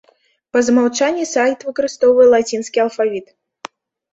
Па 0.55 0.61
змаўчанні 0.69 1.25
сайт 1.33 1.65
выкарыстоўвае 1.67 2.25
лацінскі 2.33 2.83
алфавіт. 2.85 3.27